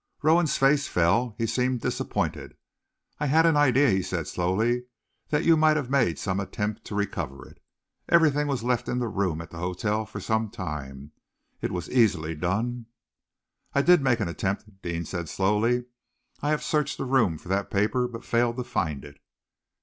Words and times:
Rowan's 0.23 0.57
face 0.57 0.87
fell. 0.87 1.35
He 1.37 1.45
seemed 1.45 1.81
disappointed. 1.81 2.55
"I 3.19 3.27
had 3.27 3.45
an 3.45 3.55
idea," 3.55 3.91
he 3.91 4.01
said 4.01 4.25
slowly, 4.27 4.85
"that 5.29 5.43
you 5.43 5.55
might 5.55 5.77
have 5.77 5.91
made 5.91 6.17
some 6.17 6.39
attempt 6.39 6.85
to 6.85 6.95
recover 6.95 7.47
it. 7.47 7.59
Everything 8.09 8.47
was 8.47 8.63
left 8.63 8.87
in 8.89 8.97
the 8.97 9.07
room 9.07 9.41
at 9.41 9.51
the 9.51 9.59
hotel 9.59 10.07
for 10.07 10.19
some 10.19 10.49
time. 10.49 11.11
It 11.61 11.71
was 11.71 11.87
easily 11.87 12.33
done." 12.33 12.87
"I 13.75 13.83
did 13.83 14.01
make 14.01 14.19
an 14.19 14.27
attempt," 14.27 14.81
Deane 14.81 15.05
said 15.05 15.29
slowly. 15.29 15.83
"I 16.41 16.49
have 16.49 16.63
searched 16.63 16.97
the 16.97 17.05
room 17.05 17.37
for 17.37 17.49
that 17.49 17.69
paper, 17.69 18.07
but 18.07 18.25
failed 18.25 18.57
to 18.57 18.63
find 18.63 19.05
it." 19.05 19.19